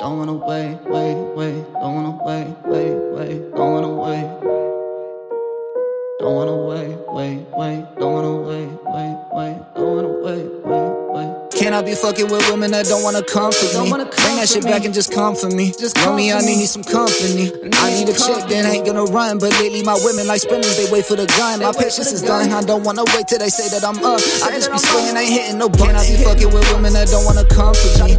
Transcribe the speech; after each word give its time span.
Don't 0.00 0.16
wanna 0.16 0.32
wait, 0.32 0.78
wait, 0.86 1.14
wait. 1.36 1.72
Don't 1.74 1.94
wanna 1.94 2.16
wait, 2.24 2.48
wait, 2.64 2.96
wait. 3.12 3.54
Don't 3.54 3.72
wanna 3.74 3.92
wait. 4.00 4.24
Don't 6.20 6.34
wanna 6.36 6.56
wait, 6.56 6.96
wait, 7.12 7.44
wait. 7.52 7.84
Don't 7.98 8.12
wanna 8.14 8.36
wait, 8.48 8.68
wait, 8.88 9.16
wait. 9.36 9.56
Don't 9.76 9.96
wanna 9.96 10.08
wait, 10.24 10.46
wait, 10.64 10.88
wait. 11.12 11.50
Can 11.52 11.74
I 11.74 11.82
be 11.82 11.94
fucking 11.94 12.30
with 12.30 12.48
women 12.48 12.70
that 12.70 12.86
don't 12.86 13.02
wanna 13.02 13.22
comfort 13.22 13.68
me? 13.76 13.90
Bring 13.90 14.36
that 14.40 14.48
shit 14.48 14.64
back 14.64 14.86
and 14.86 14.94
just 14.94 15.12
come 15.12 15.36
for 15.36 15.50
me. 15.50 15.74
Just 15.78 15.96
Know 15.96 16.16
me, 16.16 16.32
I 16.32 16.40
need 16.40 16.64
some 16.64 16.82
company. 16.82 17.52
I 17.76 17.92
need 17.92 18.08
a 18.08 18.16
chick 18.16 18.48
that 18.48 18.64
ain't 18.72 18.86
gonna 18.86 19.04
run, 19.04 19.36
but 19.36 19.52
lately 19.60 19.82
my 19.82 20.00
women 20.00 20.26
like 20.26 20.40
spinners, 20.40 20.78
they 20.78 20.90
wait 20.90 21.04
for 21.04 21.16
the 21.16 21.26
gun. 21.36 21.60
My 21.60 21.72
patience 21.76 22.10
is 22.10 22.22
done, 22.22 22.52
I 22.52 22.62
don't 22.62 22.84
wanna 22.84 23.04
wait 23.12 23.28
till 23.28 23.38
they 23.38 23.50
say 23.50 23.68
that 23.68 23.84
I'm 23.84 24.00
up. 24.00 24.20
I 24.40 24.48
just 24.56 24.72
be 24.72 24.78
swinging, 24.78 25.16
ain't 25.20 25.28
hitting 25.28 25.58
no 25.58 25.68
bun. 25.68 25.94
I 25.94 26.08
be 26.08 26.24
fucking 26.24 26.48
with 26.48 26.64
women 26.72 26.94
that 26.94 27.08
don't 27.12 27.26
wanna 27.26 27.44
comfort 27.44 28.00
me. 28.08 28.16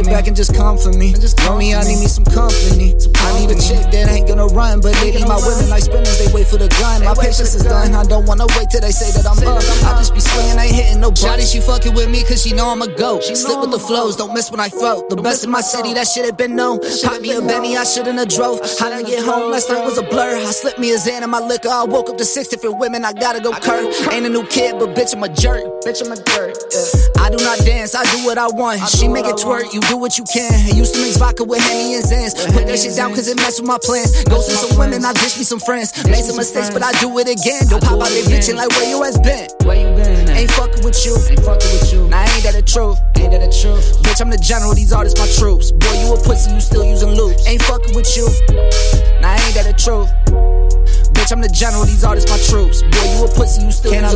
Shit 0.00 0.08
back 0.08 0.26
and 0.28 0.36
just 0.36 0.54
come 0.54 0.78
for 0.78 0.92
me. 0.92 1.12
Me, 1.58 1.74
I 1.74 1.82
need 1.84 2.00
me 2.00 2.06
some 2.06 2.24
company. 2.24 2.94
I 3.20 3.38
need 3.38 3.50
a 3.50 3.60
chick 3.60 3.84
that 3.92 4.08
ain't 4.08 4.19
gonna 4.40 4.54
run, 4.54 4.80
but 4.80 4.94
lately 5.02 5.24
my 5.24 5.36
women 5.36 5.68
like 5.68 5.82
spinners, 5.82 6.18
they 6.18 6.32
wait 6.32 6.46
for 6.46 6.56
the 6.56 6.68
gun. 6.80 7.04
My 7.04 7.14
patience 7.14 7.54
is 7.54 7.64
done, 7.64 7.94
I 7.94 8.04
don't 8.04 8.26
wanna 8.26 8.46
wait 8.56 8.70
till 8.70 8.80
they 8.80 8.90
say 8.90 9.12
that 9.12 9.26
I'm 9.28 9.36
up. 9.46 9.60
I 9.84 9.98
just 10.00 10.14
be 10.14 10.20
swinging, 10.20 10.58
ain't 10.58 10.74
hitting 10.74 11.00
no. 11.00 11.10
Shawty, 11.10 11.44
she 11.44 11.60
fucking 11.60 11.94
with 11.94 12.08
me 12.08 12.24
cause 12.24 12.42
she 12.42 12.54
know 12.54 12.68
I'm 12.68 12.80
a 12.80 12.88
goat. 12.88 13.24
She 13.24 13.34
slip 13.34 13.60
with 13.60 13.70
the 13.70 13.78
flows, 13.78 14.16
don't 14.16 14.32
miss 14.32 14.50
when 14.50 14.60
I 14.60 14.68
float. 14.68 15.10
The 15.10 15.16
best 15.16 15.44
in 15.44 15.50
my 15.50 15.60
city, 15.60 15.92
that 15.94 16.06
shit 16.06 16.24
had 16.24 16.36
been 16.36 16.56
known. 16.56 16.80
Pop 17.02 17.20
me 17.20 17.32
a 17.32 17.40
Benny, 17.40 17.76
I 17.76 17.84
shouldn't 17.84 18.18
have 18.18 18.28
drove. 18.28 18.60
How 18.78 18.88
did 18.88 19.04
I 19.04 19.08
get 19.08 19.24
home? 19.24 19.50
Last 19.50 19.68
night 19.68 19.84
was 19.84 19.98
a 19.98 20.02
blur. 20.02 20.36
I 20.36 20.52
slipped 20.52 20.78
me 20.78 20.92
a 20.92 20.96
Xan 20.96 21.22
in 21.22 21.30
my 21.30 21.40
liquor. 21.40 21.68
I 21.68 21.84
woke 21.84 22.08
up 22.08 22.16
to 22.16 22.24
six 22.24 22.48
different 22.48 22.78
women. 22.78 23.04
I 23.04 23.12
gotta 23.12 23.40
go 23.40 23.52
Kurt. 23.52 23.84
Ain't 24.12 24.24
a 24.24 24.30
new 24.30 24.46
kid, 24.46 24.78
but 24.78 24.94
bitch, 24.96 25.14
I'm 25.14 25.22
a 25.22 25.28
jerk. 25.28 25.64
Bitch, 25.84 26.00
I'm 26.04 26.12
a 26.12 26.16
jerk. 26.16 26.56
Yeah. 26.72 27.24
I 27.24 27.28
do 27.28 27.36
not 27.44 27.58
dance, 27.58 27.94
I 27.94 28.04
do 28.16 28.24
what 28.24 28.38
I 28.38 28.48
want. 28.48 28.80
She 28.88 29.08
make 29.08 29.26
it 29.26 29.36
twerk, 29.36 29.74
you 29.74 29.80
do 29.82 29.96
what 29.96 30.16
you 30.16 30.24
can. 30.24 30.52
I 30.52 30.72
used 30.72 30.94
to 30.94 31.00
mix 31.00 31.16
vodka 31.16 31.44
with 31.44 31.60
Henny 31.60 31.94
and 31.94 32.04
Xans. 32.04 32.32
Put 32.52 32.66
that 32.66 32.78
shit 32.78 32.96
down 32.96 33.10
cause 33.10 33.28
it 33.28 33.36
mess 33.36 33.60
with 33.60 33.68
my 33.68 33.78
plans. 33.82 34.24
Go 34.30 34.40
see 34.40 34.54
some 34.54 34.78
women, 34.78 35.04
I 35.04 35.12
ditch 35.12 35.36
me 35.36 35.44
some 35.44 35.58
friends. 35.58 35.90
Made 36.06 36.22
some 36.22 36.36
mistakes, 36.36 36.70
but 36.70 36.82
I 36.82 36.92
do 37.02 37.10
it 37.18 37.28
again. 37.28 37.66
Don't 37.66 37.82
pop 37.82 37.98
out 37.98 38.08
they 38.14 38.22
bitchin' 38.22 38.54
like 38.54 38.70
where 38.78 38.88
you 38.88 39.02
has 39.02 39.18
been. 39.18 39.50
Where 39.66 39.74
you 39.74 39.90
been? 39.98 40.30
at? 40.30 40.38
Ain't 40.38 40.50
fucking 40.52 40.84
with 40.84 41.04
you. 41.04 41.18
Ain't 41.26 41.42
with 41.42 41.92
you. 41.92 42.06
Now 42.06 42.22
ain't 42.22 42.44
that 42.46 42.54
the 42.54 42.62
truth? 42.62 43.02
Ain't 43.18 43.32
that 43.34 43.42
the 43.42 43.50
truth? 43.50 43.98
Bitch, 44.06 44.22
I'm 44.22 44.30
the 44.30 44.38
general, 44.38 44.72
these 44.72 44.92
artists 44.92 45.18
my 45.18 45.26
troops. 45.34 45.72
Boy, 45.72 45.94
you 45.98 46.14
a 46.14 46.18
pussy, 46.22 46.54
you 46.54 46.60
still 46.60 46.84
using 46.84 47.10
loops. 47.10 47.46
Ain't 47.46 47.62
fucking 47.62 47.94
with 47.94 48.08
you. 48.16 48.30
Now 49.18 49.34
ain't 49.34 49.54
that 49.58 49.66
the 49.66 49.74
truth? 49.74 50.08
Bitch, 51.10 51.32
I'm 51.32 51.42
the 51.42 51.50
general, 51.50 51.84
these 51.84 52.04
artists 52.04 52.30
my 52.30 52.38
troops. 52.38 52.82
Boy, 52.82 52.99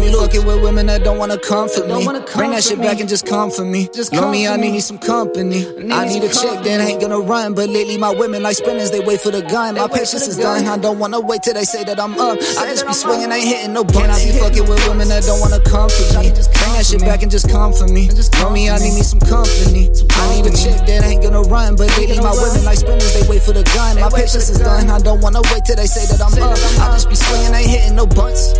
be 0.04 0.12
fucking 0.12 0.44
with 0.46 0.62
women 0.62 0.86
that 0.86 1.02
don't 1.04 1.18
wanna 1.18 1.38
comfort 1.38 1.88
Don't 1.88 2.00
me? 2.00 2.06
wanna 2.06 2.20
Bring 2.34 2.50
that 2.52 2.62
shit 2.64 2.78
me. 2.78 2.84
back 2.84 3.00
and 3.00 3.08
just 3.08 3.26
come 3.26 3.50
for 3.50 3.64
me. 3.64 3.88
Just 3.94 4.12
come 4.12 4.30
me, 4.30 4.46
for 4.46 4.52
I 4.52 4.56
need 4.56 4.72
me 4.72 4.80
some 4.80 4.98
company. 4.98 5.64
need 5.64 5.92
I 5.92 6.06
need 6.06 6.22
a 6.24 6.28
chick 6.28 6.62
that 6.64 6.80
ain't 6.80 7.00
gonna 7.00 7.20
run, 7.20 7.54
but 7.54 7.68
lately 7.68 7.96
my 7.98 8.10
women 8.10 8.42
like 8.42 8.56
spinners, 8.56 8.90
they 8.90 9.00
wait 9.00 9.20
for 9.20 9.30
the 9.30 9.42
gun. 9.42 9.74
My 9.76 9.88
patience 9.88 10.26
is 10.28 10.36
done. 10.36 10.66
I 10.66 10.76
don't 10.78 10.98
wanna 10.98 11.20
wait 11.20 11.42
till 11.42 11.54
they 11.54 11.64
say 11.64 11.84
that 11.84 12.00
I'm 12.00 12.14
up. 12.18 12.38
I 12.58 12.66
just 12.66 12.84
be 12.86 12.92
I'm 12.92 13.30
up. 13.30 13.32
ain't 13.32 13.44
hitting 13.48 13.72
no 13.72 13.84
Can. 13.84 14.10
I 14.10 14.14
I 14.14 14.24
be 14.24 14.38
fucking 14.38 14.68
with 14.68 14.88
women 14.88 15.08
that 15.08 15.24
don't 15.24 15.40
wanna 15.40 15.60
comfort 15.60 16.08
me. 16.20 16.32
Bring 16.32 16.72
that 16.74 16.86
shit 16.86 17.00
back 17.00 17.22
and 17.22 17.30
just 17.30 17.48
come 17.48 17.72
for 17.72 17.86
me. 17.88 18.08
Know 18.40 18.50
me, 18.50 18.68
I 18.70 18.78
need 18.78 18.90
me. 18.90 18.96
me 18.96 19.02
some 19.02 19.20
company. 19.20 19.90
I 20.16 20.24
need 20.34 20.46
a 20.46 20.52
chick 20.56 20.76
that 20.86 21.04
ain't 21.04 21.22
gonna 21.22 21.42
run, 21.42 21.76
but 21.76 21.88
lately 21.96 22.18
my 22.20 22.32
women 22.32 22.64
like 22.64 22.78
spinners, 22.78 23.12
they 23.14 23.26
wait 23.28 23.42
for 23.42 23.52
the 23.52 23.62
gun. 23.74 24.00
My 24.00 24.10
patience 24.10 24.48
is 24.50 24.58
done. 24.58 24.90
I 24.90 24.98
don't 24.98 25.20
wanna 25.20 25.40
wait 25.52 25.64
till 25.64 25.76
they 25.76 25.86
say 25.86 26.04
that 26.06 26.20
I'm 26.20 26.34
up. 26.42 26.58
I 26.80 26.92
just 26.92 27.08
be 27.08 27.14
swinging, 27.16 27.54
ain't 27.54 27.70
hitting 27.70 27.96
no 27.96 28.06
bunts. 28.06 28.52